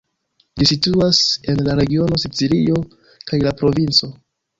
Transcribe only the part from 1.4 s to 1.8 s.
en la